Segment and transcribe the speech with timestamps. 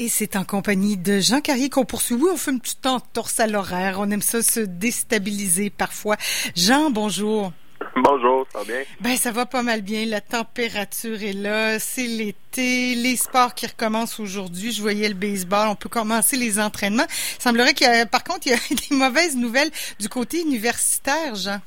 [0.00, 2.14] Et c'est en compagnie de Jean Carrier qu'on poursuit.
[2.14, 3.96] Oui, on fait une petite entorse à l'horaire.
[3.98, 6.14] On aime ça se déstabiliser parfois.
[6.54, 7.52] Jean, bonjour.
[7.96, 8.82] Bonjour, ça va bien?
[9.00, 10.06] Ben, ça va pas mal bien.
[10.06, 11.80] La température est là.
[11.80, 12.94] C'est l'été.
[12.94, 14.70] Les sports qui recommencent aujourd'hui.
[14.70, 15.66] Je voyais le baseball.
[15.68, 17.06] On peut commencer les entraînements.
[17.08, 18.58] Il semblerait qu'il y a, par contre, il y a
[18.90, 21.58] des mauvaises nouvelles du côté universitaire, Jean.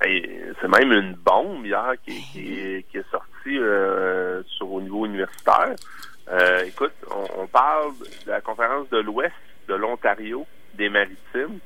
[0.00, 0.22] Ben,
[0.60, 5.76] c'est même une bombe hier qui, qui, est sortie euh, sur au niveau universitaire.
[6.28, 6.92] Euh, écoute,
[7.36, 7.92] on, parle
[8.26, 9.34] de la conférence de l'Ouest
[9.68, 11.58] de l'Ontario, des Maritimes.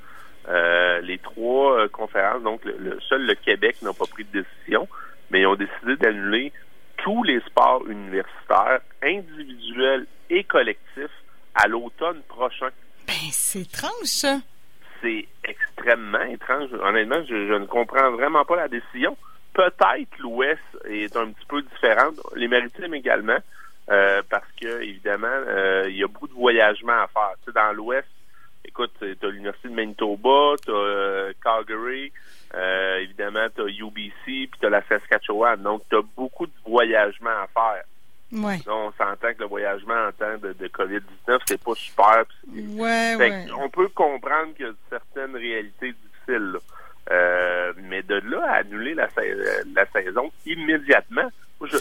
[0.49, 4.89] Euh, les trois euh, conférences, donc le, seul le Québec n'a pas pris de décision,
[5.31, 6.53] mais ils ont décidé d'annuler
[6.97, 11.11] tous les sports universitaires, individuels et collectifs,
[11.55, 12.71] à l'automne prochain.
[13.07, 14.39] Ben, c'est étrange, ça.
[15.03, 16.71] C'est extrêmement étrange.
[16.73, 19.17] Honnêtement, je, je, ne comprends vraiment pas la décision.
[19.53, 23.39] Peut-être l'Ouest est un petit peu différent, les Maritimes également.
[23.91, 24.23] Euh,
[24.61, 27.33] que évidemment, euh, il y a beaucoup de voyagement à faire.
[27.45, 28.09] Tu sais, dans l'Ouest,
[28.65, 32.13] écoute, tu as l'Université de Manitoba, tu as euh, Calgary,
[33.01, 35.61] évidemment, tu as UBC, puis tu as la Saskatchewan.
[35.63, 37.85] Donc, tu as beaucoup de voyagement à faire.
[38.33, 38.61] Ouais.
[38.69, 42.25] on s'entend que le voyagement en temps de, de COVID-19, c'est pas super.
[42.49, 43.47] Ouais, ouais.
[43.59, 46.59] On peut comprendre qu'il y a certaines réalités difficiles.
[47.11, 49.09] Euh, mais de là à annuler la,
[49.75, 51.29] la saison immédiatement,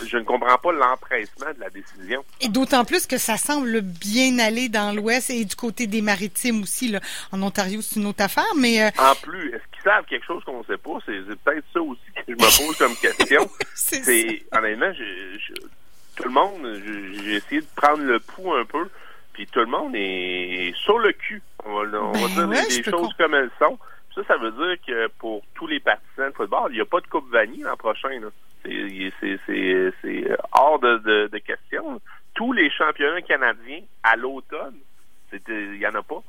[0.10, 2.24] je, ne comprends pas l'empressement de la décision.
[2.42, 6.64] Et d'autant plus que ça semble bien aller dans l'Ouest et du côté des maritimes
[6.64, 6.90] aussi.
[6.90, 7.00] Là.
[7.32, 8.84] En Ontario, c'est une autre affaire, mais...
[8.84, 10.98] Euh, en plus, est-ce qu'ils savent quelque chose qu'on ne sait pas?
[11.06, 13.50] C'est peut-être ça aussi que je me pose comme question.
[13.76, 14.92] c'est Honnêtement,
[16.16, 16.82] tout le monde,
[17.24, 18.90] j'ai essayé de prendre le pouls un peu,
[19.34, 21.42] puis tout le monde est sur le cul.
[21.66, 23.78] On va, on va ben dire les choses comme elles sont.
[24.16, 27.00] Ça, ça veut dire que pour tous les partisans de football, il n'y a pas
[27.00, 28.10] de Coupe Vanille l'an prochain.
[29.22, 32.02] C'est hors de, de, question.
[32.34, 34.78] Tous les championnats canadiens à l'automne,
[35.32, 36.22] il n'y en a pas.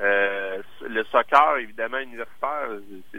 [0.00, 2.68] Euh, le soccer, évidemment, universitaire,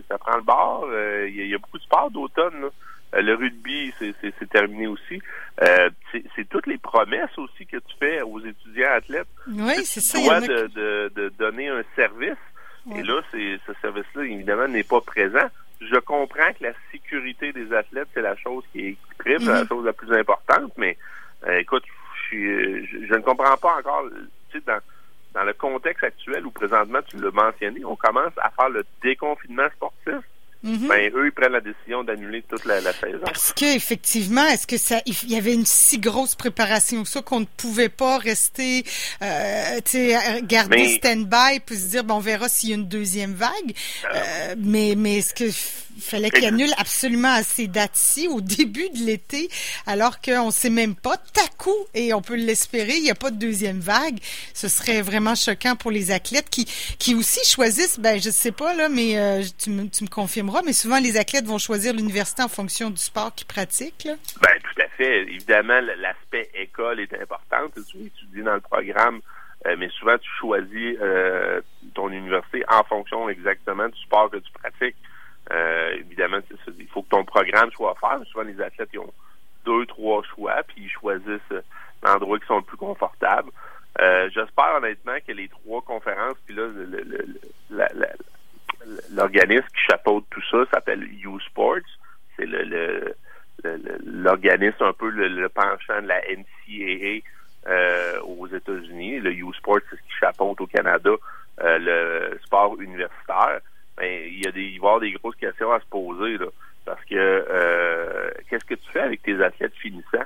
[0.07, 0.85] ça prend le bord.
[0.89, 2.69] Euh, il y, a beaucoup de sports d'automne.
[3.13, 5.21] Euh, le rugby, c'est terminé aussi.
[6.35, 9.27] c'est toutes les promesses aussi que tu fais aux étudiants athlètes.
[9.47, 10.17] Oui, c'est ça.
[10.17, 12.37] Tu dois de, de, de, donner un service.
[12.93, 15.47] Et là, ce service-là, évidemment, n'est pas présent
[15.89, 16.73] je comprends que la
[17.13, 19.67] sécurité des athlètes, c'est la chose qui, est, prime, la mhm.
[19.67, 20.97] chose la plus importante, mais
[21.47, 21.83] euh, écoute,
[22.31, 24.05] je, je, ne comprends pas encore,
[24.49, 24.79] tu sais, dans,
[25.33, 29.67] dans le contexte actuel où présentement, tu l'as mentionné, on commence à faire le déconfinement
[29.75, 30.15] sportif.
[30.63, 30.87] Mhm.
[30.87, 33.19] Ben, eux, ils prennent la décision d'annuler toute la, saison.
[33.25, 37.45] Parce qu'effectivement, est-ce que ça, il y avait une si grosse préparation ça qu'on ne
[37.45, 38.83] pouvait pas rester,
[39.21, 42.87] euh, tu sais, garder stand-by puis se dire, bon, on verra s'il y a une
[42.87, 43.73] deuxième vague.
[44.13, 45.51] Euh, mais, mais est-ce que
[45.99, 49.49] fallait qu'il annule absolument à ces dates-ci au début de l'été,
[49.85, 53.15] alors qu'on ne sait même pas, à coup, et on peut l'espérer, il n'y a
[53.15, 54.17] pas de deuxième vague.
[54.53, 56.65] Ce serait vraiment choquant pour les athlètes qui,
[56.99, 60.52] qui aussi choisissent, ben je sais pas là, mais euh, tu, me, tu me confirmeras,
[60.63, 64.03] mais souvent les athlètes vont choisir l'université en fonction du sport qu'ils pratiquent.
[64.03, 64.13] Là.
[64.41, 65.21] Ben tout à fait.
[65.21, 67.69] Évidemment, l'aspect école est important.
[67.89, 69.21] Tu étudies dans le programme.
[69.65, 71.61] Euh, mais souvent, tu choisis euh,
[71.93, 74.97] ton université en fonction exactement du sport que tu pratiques.
[75.51, 76.39] Euh, évidemment,
[76.77, 78.19] il faut que ton programme soit offert.
[78.29, 79.13] Souvent, les athlètes ils ont
[79.65, 81.63] deux, trois choix, puis ils choisissent
[82.03, 83.49] l'endroit qui sont le plus confortables.
[84.01, 86.67] Euh, J'espère honnêtement que les trois conférences, puis là,
[89.11, 90.25] l'organisme qui chapeaute
[90.65, 91.77] ça s'appelle U Sports.
[92.37, 93.15] C'est le,
[94.05, 97.21] l'organisme un peu le, penchant de la NCAA
[97.67, 99.19] euh, aux États-Unis.
[99.19, 101.11] Le U Sports, c'est ce qui chapeaute au Canada
[101.61, 103.59] euh, le sport universitaire
[103.95, 106.37] ben, il y a des, il va y avoir des grosses questions à se poser,
[106.37, 106.47] là.
[106.85, 110.25] Parce que, euh, qu'est-ce que tu fais avec tes athlètes finissants?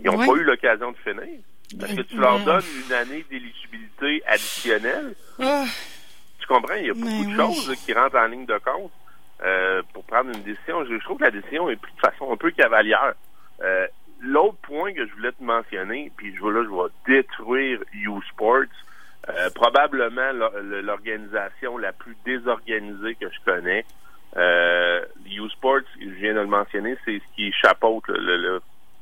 [0.00, 1.38] Ils n'ont pas eu l'occasion de finir.
[1.80, 5.14] Est-ce que tu leur donnes une année d'éligibilité additionnelle?
[5.40, 5.64] Ah.
[6.38, 6.74] Tu comprends?
[6.74, 8.92] Il y a beaucoup de choses qui rentrent en ligne de compte
[10.06, 10.84] prendre une décision.
[10.84, 13.14] Je, trouve que la décision est prise de façon un peu cavalière.
[13.62, 13.86] Euh,
[14.20, 18.64] L'autre point que je voulais te mentionner, puis je, là, je vais détruire U Sports,
[19.28, 20.32] euh, probablement
[20.82, 23.84] l'organisation la plus désorganisée que je connais.
[24.36, 28.04] Euh, U-Sports, je viens de le mentionner, c'est ce qui chapeaute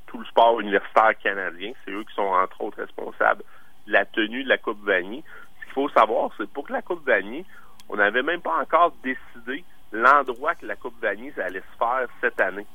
[0.07, 1.73] tout le sport universitaire canadien.
[1.85, 3.43] C'est eux qui sont entre autres responsables
[3.87, 5.25] de la tenue de la Coupe Vanier.
[5.61, 7.45] Ce qu'il faut savoir, c'est pour que la Coupe Vanier,
[7.89, 12.41] on n'avait même pas encore décidé l'endroit que la Coupe Vanier allait se faire cette
[12.41, 12.67] année.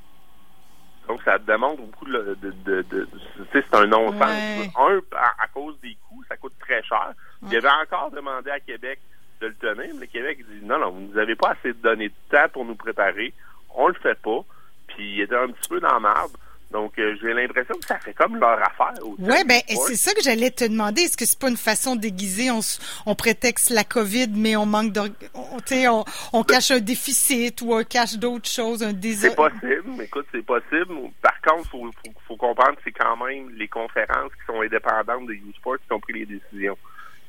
[1.08, 2.38] Donc, ça demande beaucoup de...
[2.42, 3.08] de, de,
[3.52, 4.22] c'est un non-sens.
[4.22, 7.14] Un, à, cause des coûts, ça coûte très cher.
[7.44, 9.00] Il avait encore demandé à Québec
[9.40, 12.10] de le tenir, mais le Québec dit non, non, vous n'avez pas assez de données
[12.10, 13.34] de temps pour nous préparer.
[13.74, 14.42] On le fait pas.
[14.88, 16.32] Puis il était un petit peu dans la marde.
[16.70, 18.94] Donc, euh, j'ai l'impression que ça fait comme leur affaire.
[19.20, 21.04] Oui, ben c'est ça que j'allais te demander.
[21.04, 22.52] Est-ce que c'est pas une façon déguisée?
[22.52, 22.60] On,
[23.06, 25.00] on prétexte la COVID, mais on manque de...
[25.34, 26.04] On, on,
[26.34, 29.30] on cache un déficit ou on cache d'autres choses, un désir.
[29.30, 30.04] C'est possible.
[30.04, 30.94] Écoute, c'est possible.
[31.22, 35.26] Par contre, faut, faut, faut comprendre que c'est quand même les conférences qui sont indépendantes
[35.28, 36.78] de U-Sports qui ont pris les décisions.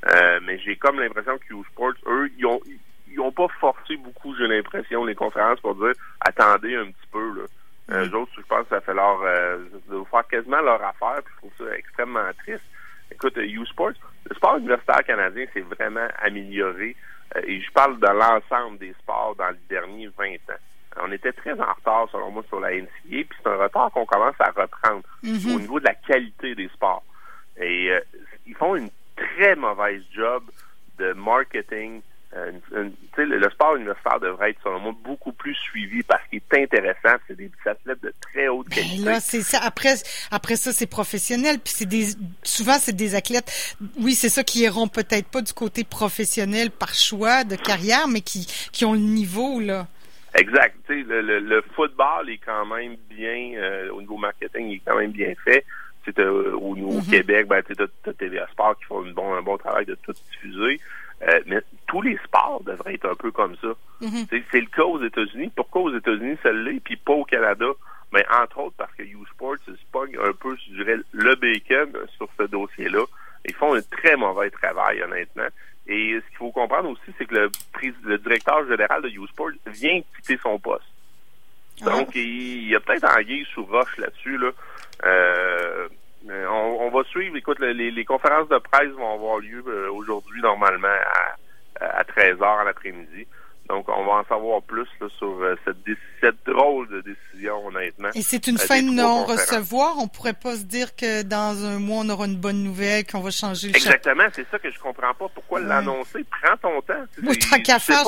[0.06, 2.60] Euh, mais j'ai comme l'impression que U-Sports, eux, ils ont,
[3.10, 7.34] ils ont pas forcé beaucoup, j'ai l'impression, les conférences pour dire attendez un petit peu,
[7.36, 7.44] là.
[7.90, 8.14] Euh, mm.
[8.14, 11.38] autres, je pense que ça fait leur euh, de faire quasiment leur affaire, puis je
[11.38, 12.64] trouve ça extrêmement triste.
[13.10, 13.92] Écoute, euh, U-Sports,
[14.28, 16.94] le sport universitaire canadien s'est vraiment amélioré,
[17.36, 20.60] euh, et je parle de l'ensemble des sports dans les derniers 20 ans.
[21.00, 24.04] On était très en retard, selon moi, sur la NCA, puis c'est un retard qu'on
[24.04, 25.54] commence à reprendre mm-hmm.
[25.54, 27.04] au niveau de la qualité des sports.
[27.60, 27.90] Et
[28.46, 30.42] ils font une très mauvaise job
[30.98, 32.02] de marketing
[32.72, 37.16] euh, le, sport universitaire devrait être, selon moi, beaucoup plus suivi parce qu'il est intéressant.
[37.26, 39.04] C'est des athlètes de très haute ben qualité.
[39.04, 39.58] là, c'est ça.
[39.62, 39.94] Après,
[40.30, 41.58] après ça, c'est professionnel.
[41.58, 42.06] Puis c'est des,
[42.42, 46.94] souvent, c'est des athlètes, oui, c'est ça, qui iront peut-être pas du côté professionnel par
[46.94, 49.86] choix de carrière, mais qui, qui ont le niveau, là.
[50.34, 50.76] Exact.
[50.88, 54.96] Le, le, le, football est quand même bien, euh, au niveau marketing, il est quand
[54.96, 55.64] même bien fait.
[56.18, 57.10] Euh, au, niveau mm-hmm.
[57.10, 60.80] Québec, ben, tu as, TVA Sport qui font bon, un bon travail de tout diffuser.
[61.22, 63.68] Euh, mais tous les sports devraient être un peu comme ça.
[64.00, 64.26] Mhm.
[64.30, 65.50] C'est le cas aux États-Unis.
[65.56, 67.66] Pourquoi aux États-Unis ça l'est, puis pas au Canada?
[68.12, 71.92] Mais ben, entre autres parce que U-Sports se pogne un peu, je dirais, le bacon
[72.16, 73.04] sur ce dossier-là.
[73.46, 75.48] Ils font un très mauvais travail, honnêtement.
[75.86, 77.50] Et ce qu'il faut comprendre aussi, c'est que le,
[78.04, 80.84] le directeur général de U-Sports vient quitter son poste.
[81.82, 81.90] Ah.
[81.90, 84.36] Donc, il, y a peut-être anguille sous roche là-dessus.
[84.36, 84.50] Là.
[85.04, 85.88] Euh,
[86.26, 87.36] on, va suivre.
[87.36, 91.36] Écoute, les, conférences de presse vont avoir lieu euh, aujourd'hui, normalement, à,
[91.80, 93.26] 13h en l'après-midi.
[93.68, 94.86] Donc, on va en savoir plus
[95.18, 98.08] sur euh, cette, drôle de décision, honnêtement.
[98.14, 99.98] Et c'est une euh, fin de non-recevoir.
[99.98, 103.20] On pourrait pas se dire que dans un mois, on aura une bonne nouvelle, qu'on
[103.20, 105.28] va changer le Exactement, c'est ça que je comprends pas.
[105.34, 106.24] Pourquoi l'annoncer?
[106.42, 107.04] Prends ton temps.
[107.22, 108.04] Moi, tant qu'à faire,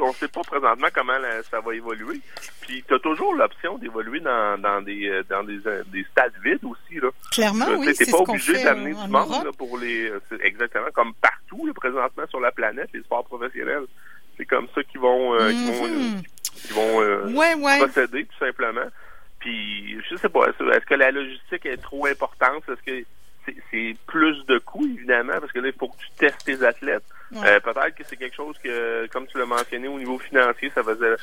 [0.00, 1.18] on ne sait pas présentement comment
[1.50, 2.20] ça va évoluer.
[2.60, 6.34] Puis tu as toujours l'option d'évoluer dans, dans des euh, dans des, euh, des stades
[6.44, 7.08] vides aussi là.
[7.32, 12.26] Clairement, euh, oui, c'est pas obligé d'amener du monde pour les exactement comme partout présentement
[12.28, 13.84] sur la planète les sports professionnels.
[14.36, 17.78] C'est comme ça qu'ils vont qui vont, mm-hmm.
[17.78, 18.86] procéder tout simplement.
[19.38, 22.62] Puis je sais pas, est-ce que la logistique est trop importante?
[22.68, 23.06] Est-ce que
[23.70, 27.04] c'est plus de coûts, évidemment, parce que là, il faut que tu testes tes athlètes.
[27.34, 30.82] Euh, peut-être que c'est quelque chose que, comme tu l'as mentionné, au niveau financier, ça
[30.82, 31.16] faisait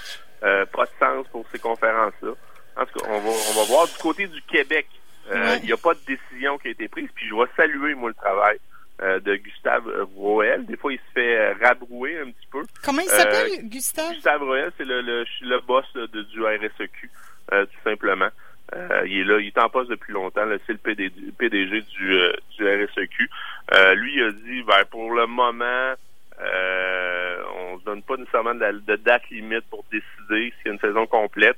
[0.44, 2.32] euh, pas de sens pour ces conférences-là.
[2.76, 4.88] En tout cas, on va, on va voir du côté du Québec.
[5.32, 7.10] Euh, il n'y a pas de décision qui a été prise.
[7.16, 8.60] Puis je vais saluer, moi, le travail
[9.00, 9.84] de Gustave
[10.16, 10.66] Roel.
[10.66, 12.64] Des fois, il se fait rabrouer un petit peu.
[12.84, 14.14] Comment il s'appelle, Gustave?
[14.14, 17.10] Gustave Roel, c'est le, le, le, boss de, du RSEQ,
[17.52, 18.30] tout simplement.
[18.76, 20.46] Euh, il est là, il est en poste depuis longtemps.
[20.66, 23.30] C'est le PDG, du, euh, du RSEQ.
[23.74, 25.94] Euh, lui, il a dit, ben, pour le moment,
[26.40, 31.06] on ne donne pas nécessairement de, date limite pour décider s'il y a une saison
[31.06, 31.58] complète.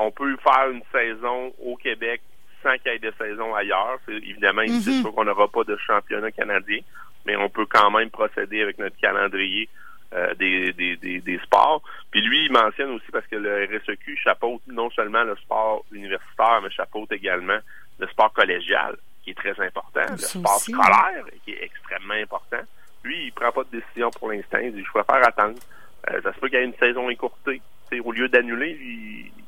[0.00, 2.22] on peut faire une saison au Québec
[2.62, 3.98] sans qu'il y ait de saison ailleurs.
[4.08, 5.14] Évidemment, il dit mm-hmm.
[5.14, 6.80] qu'on n'aura pas de championnat canadien,
[7.26, 9.68] mais on peut quand même procéder avec notre calendrier
[10.14, 11.82] euh, des, des, des, sports.
[12.10, 16.60] Puis lui, il mentionne aussi parce que le RSEQ chapeaute non seulement le sport universitaire,
[16.62, 17.58] mais chapeaute également
[17.98, 22.60] le sport collégial, qui est très important, le sport scolaire, qui est extrêmement important.
[23.02, 24.58] Lui, il prend pas de décision pour l'instant.
[24.62, 25.58] Il dit, je préfère attendre.
[26.10, 27.60] Euh, ça se peut qu'il y ait une saison écourtée.
[28.04, 28.78] au lieu d'annuler,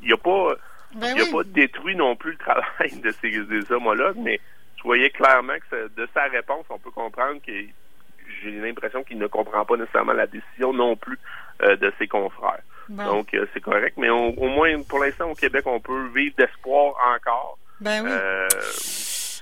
[0.03, 0.55] il n'a pas,
[0.95, 4.41] ben il a pas détruit non plus le travail de ces, des homologues, mais
[4.77, 7.73] tu voyais clairement que de sa réponse, on peut comprendre qu'il
[8.43, 11.19] j'ai l'impression qu'il ne comprend pas nécessairement la décision non plus
[11.63, 12.63] euh, de ses confrères.
[12.89, 13.99] Donc, euh, c'est correct.
[13.99, 17.59] Mais au moins, pour l'instant, au Québec, on peut vivre d'espoir encore.
[17.81, 18.11] Ben oui.
[18.11, 18.49] Euh,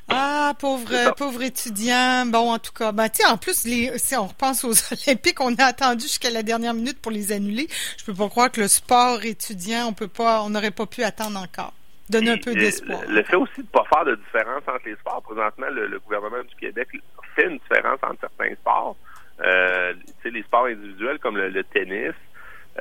[0.08, 2.26] ah, pauvre, pauvre étudiant.
[2.26, 4.72] Bon, en tout cas, ben, tu en plus, les, si on repense aux
[5.06, 7.66] Olympiques, on a attendu jusqu'à la dernière minute pour les annuler.
[7.98, 11.02] Je peux pas croire que le sport étudiant, on peut pas, on n'aurait pas pu
[11.02, 11.72] attendre encore.
[12.08, 13.00] Donner un peu d'espoir.
[13.08, 15.22] Le, fait aussi de ne pas faire de différence entre les sports.
[15.22, 16.88] Présentement, le, gouvernement du Québec
[17.36, 18.96] fait une différence entre certains sports.
[19.44, 19.92] Euh,
[20.24, 22.14] les sports individuels comme le, tennis,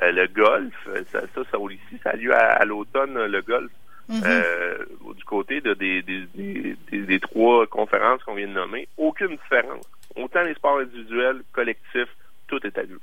[0.02, 3.70] euh, le golf, euh, ça, ça, ça, ici, ça a lieu à, l'automne, le golf.
[4.08, 4.22] Mm-hmm.
[4.24, 4.84] euh,
[5.16, 9.84] du côté de, des, des, des, des, trois conférences qu'on vient de nommer, aucune différence.
[10.14, 12.08] Autant les sports individuels, collectifs,
[12.46, 13.00] tout est à lui.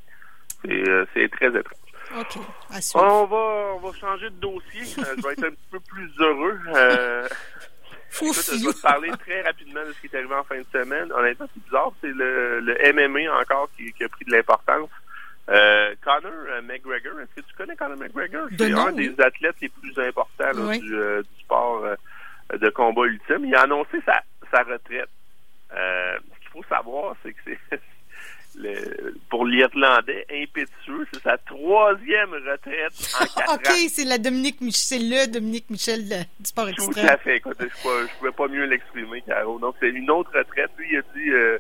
[1.13, 1.83] C'est très étrange.
[2.19, 2.39] OK.
[2.95, 4.83] On va, on va changer de dossier.
[4.85, 6.59] Je vais être un petit peu plus heureux.
[6.75, 7.27] Euh,
[8.21, 10.65] écoute, je vais te parler très rapidement de ce qui est arrivé en fin de
[10.71, 11.11] semaine.
[11.11, 11.91] Honnêtement, c'est bizarre.
[12.01, 14.89] C'est le, le MMA encore qui, qui a pris de l'importance.
[15.49, 18.47] Euh, Conor euh, McGregor, est-ce que tu connais Conor McGregor?
[18.57, 21.85] C'est un des athlètes les plus importants là, du, euh, du, sport
[22.53, 23.45] de combat ultime.
[23.45, 25.09] Il a annoncé sa, sa retraite.
[25.69, 27.81] ce qu'il faut savoir, c'est que c'est
[28.55, 35.09] le, pour l'Irlandais impétueux, c'est sa troisième retraite en quatre OK, c'est la Dominique Michel,
[35.09, 36.03] le Dominique Michel
[36.39, 36.93] du sport extrême.
[36.93, 37.37] Tout à fait.
[37.37, 39.59] Écoute, je ne pouvais pas mieux l'exprimer, Caro.
[39.59, 40.71] Donc, c'est une autre retraite.
[40.77, 41.57] Lui, il a dit euh,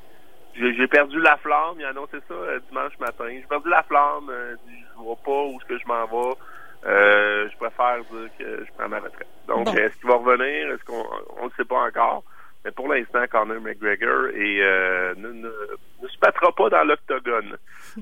[0.55, 1.75] j'ai perdu la flamme.
[1.79, 3.25] Il a annoncé ça euh, dimanche matin.
[3.29, 4.29] J'ai perdu la flamme.
[4.29, 6.35] Euh, je vois pas où est-ce que je m'en vais.
[6.85, 9.27] Euh, je préfère dire que je prends ma retraite.
[9.47, 10.71] Donc, est-ce qu'il va revenir?
[10.73, 11.05] Est-ce qu'on
[11.41, 12.23] on ne sait pas encore?
[12.65, 17.57] Mais pour l'instant, Conor McGregor et, euh, ne, ne, se battra pas dans l'octogone.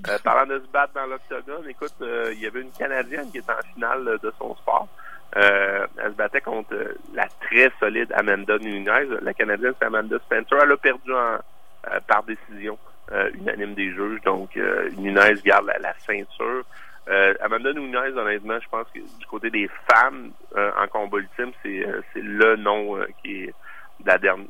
[0.08, 3.40] Euh, parlant de se battre dans l'octogone, écoute, euh, il y avait une Canadienne qui
[3.40, 4.88] était en finale de son sport.
[5.34, 6.76] elle se battait contre
[7.14, 9.18] la très solide Amanda Nunez.
[9.22, 10.60] La Canadienne, c'est Amanda Spencer.
[10.62, 11.40] Elle a perdu en,
[12.08, 12.78] par décision
[13.34, 14.22] unanime des juges.
[14.22, 14.56] Donc,
[14.98, 16.64] Nunez garde la, ceinture.
[17.40, 22.58] Amanda Nunez, honnêtement, je pense que du côté des femmes en combat ultime, c'est le
[22.58, 23.54] nom qui est
[24.06, 24.48] la dernière,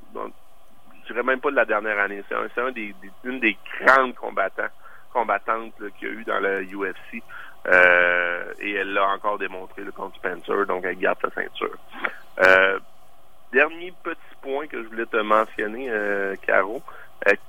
[1.04, 2.24] je dirais même pas de la dernière année.
[2.30, 2.94] C'est un, des,
[3.24, 4.70] une des grandes combattants,
[5.14, 7.22] combattantes qu'il y a eu dans la UFC.
[7.68, 11.78] Euh, et elle l'a encore démontré le contre Spencer, donc elle garde sa ceinture.
[12.44, 12.80] Euh,
[13.54, 16.82] dernier petit point que je voulais te mentionner, euh, Caro.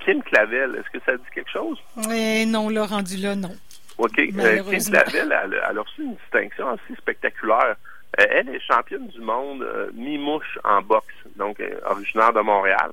[0.05, 1.79] Kim Clavel, est-ce que ça dit quelque chose?
[2.13, 3.57] Eh non, l'a rendu là, non.
[3.97, 4.17] OK.
[4.17, 7.77] Kim Clavel, elle, elle, a reçu une distinction assez spectaculaire.
[8.21, 12.91] Euh, elle est championne du monde euh, mi-mouche en boxe, donc euh, originaire de Montréal.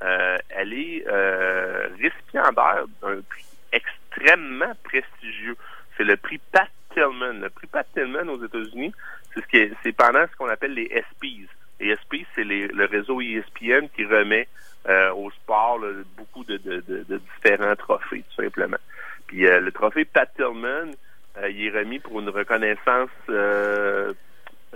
[0.00, 1.04] elle est
[2.00, 5.56] récipiendaire d'un prix extrêmement prestigieux.
[5.96, 7.40] C'est le prix Pat Tillman.
[7.40, 8.92] Le prix Pat Tillman aux États-Unis,
[9.34, 11.48] c'est ce qui c'est pendant ce qu'on appelle les ESPYs.
[11.80, 14.48] Les ESPYs, c'est le réseau ESPN qui remet
[15.14, 15.80] au sport
[16.16, 18.78] beaucoup de, de, de, différents trophées, tout simplement.
[19.26, 20.92] Puis le trophée Pat Tillman,
[21.46, 23.10] il est remis pour une reconnaissance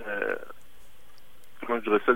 [0.07, 0.35] euh,
[1.65, 2.11] comment je dirais ça,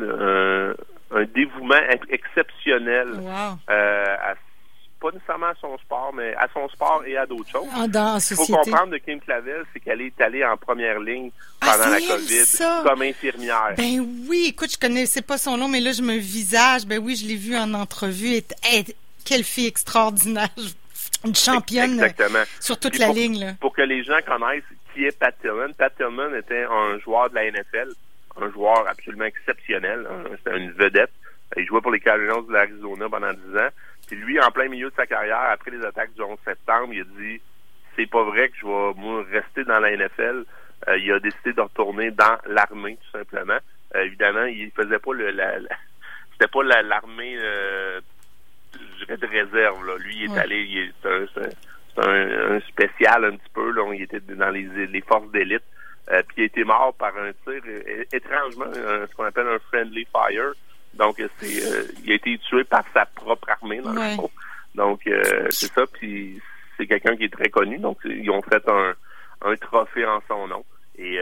[1.12, 3.08] un, dévouement exceptionnel
[3.70, 4.36] euh, à,
[5.00, 7.68] pas nécessairement à son sport, mais à son sport et à d'autres choses.
[7.74, 11.32] Ah, Il faut comprendre de Kim Clavel, c'est qu'elle est allée en première ligne
[11.62, 13.74] ah, pendant la COVID comme infirmière.
[13.78, 16.86] Ben oui, écoute, je connaissais pas son nom, mais là, je me visage.
[16.86, 18.42] Ben oui, je l'ai vu en entrevue.
[19.26, 20.50] quelle fille extraordinaire.
[21.26, 22.44] Une championne Exactement.
[22.62, 23.40] sur toute la ligne.
[23.40, 23.54] Là.
[23.60, 24.64] Pour que les gens connaissent
[25.00, 25.72] qui est Pat Tillman.
[25.78, 27.90] Pat Tillman était un joueur de la NFL,
[28.36, 30.06] un joueur absolument exceptionnel.
[30.10, 30.24] Hein.
[30.38, 31.12] C'était une vedette.
[31.56, 33.70] Il jouait pour les Cardinals de l'Arizona pendant 10 ans.
[34.08, 37.02] Puis lui, en plein milieu de sa carrière, après les attaques du 11 septembre, il
[37.02, 37.42] a dit
[37.96, 40.44] c'est pas vrai que je vais moi, rester dans la NFL.
[40.90, 43.58] Euh, il a décidé de retourner dans l'armée, tout simplement.
[43.96, 45.60] Euh, évidemment, il faisait pas le la,
[46.34, 48.02] c'était pas l'armée euh,
[48.74, 49.86] je dirais de réserve.
[49.86, 49.98] Là.
[49.98, 53.72] Lui, il est allé, il est, un, spécial un petit peu.
[53.72, 55.64] Là, il était dans les, les forces d'élite.
[56.12, 57.62] Euh, puis il a été mort par un tir
[58.12, 60.54] étrangement, ce qu'on appelle un friendly fire.
[60.96, 64.32] Donc c'est euh, il a été tué par sa propre armée dans le fond.
[64.74, 65.84] Donc euh, c'est ça.
[65.86, 66.42] Puis
[66.78, 67.78] c'est quelqu'un qui est très connu.
[67.78, 68.94] Donc ils ont fait un,
[69.46, 70.66] un trophée en son nom.
[70.98, 71.18] Et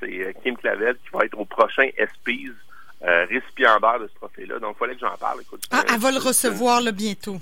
[0.00, 2.50] c'est Kim Clavel qui va être au prochain ESPYs
[3.00, 4.58] récipiendaire de ce trophée-là.
[4.58, 5.42] Donc il fallait que j'en parle.
[5.42, 7.36] Écoute, ah, elle va le recevoir là, bientôt.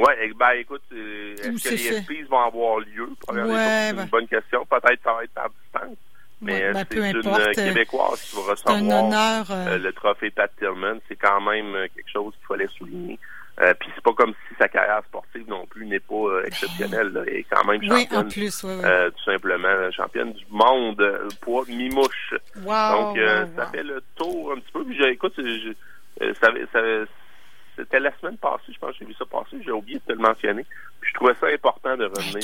[0.00, 3.10] Oui, eh, ben écoute, euh, est-ce que les SPs vont avoir lieu?
[3.28, 4.08] C'est une ben.
[4.10, 4.64] bonne question.
[4.64, 5.98] Peut-être ça va être par distance.
[6.40, 10.98] Mais ben, c'est une euh, Québécoise qui va recevoir euh, le trophée Pat Tillman.
[11.06, 13.18] C'est quand même quelque chose qu'il fallait souligner.
[13.60, 17.12] Euh, Puis c'est pas comme si sa carrière sportive non plus n'est pas exceptionnelle.
[17.26, 18.08] Elle est quand même championne.
[18.10, 18.80] Oui, en plus, oui,
[19.18, 22.34] tout simplement championne du monde poids mi-mouche.
[22.62, 23.18] Wow, Donc
[23.56, 24.84] ça fait le tour un petit peu.
[24.84, 25.74] Puis écoute, je,
[26.40, 26.80] ça, ça,
[27.80, 30.12] c'était la semaine passée, je pense que j'ai vu ça passer, j'ai oublié de te
[30.12, 30.64] le mentionner.
[31.00, 32.42] Puis je trouvais ça important de revenir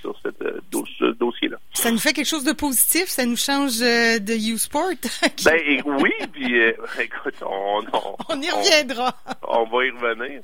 [0.00, 0.60] sur, euh,
[0.98, 1.56] ce dossier-là.
[1.72, 4.90] Ça nous fait quelque chose de positif, ça nous change euh, de U-Sport.
[5.44, 7.82] ben oui, puis euh, écoute, on,
[8.28, 9.14] on, y reviendra.
[9.42, 10.40] On, va y revenir.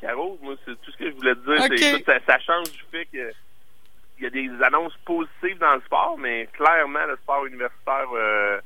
[0.00, 1.78] Caro, moi, c'est tout ce que je voulais te dire.
[1.78, 3.32] C'est, ça, ça change du fait que
[4.18, 8.60] il y a des annonces positives dans le sport, mais clairement, le sport universitaire euh,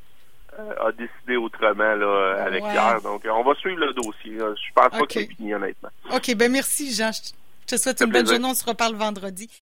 [0.80, 3.00] a décidé autrement là, avec hier.
[3.02, 4.38] Donc, on va suivre le dossier.
[4.38, 5.90] Je pense pas que c'est fini, honnêtement.
[6.12, 7.10] OK, ben merci, Jean.
[7.12, 8.46] Je te souhaite une bonne journée.
[8.46, 9.50] On se reparle vendredi.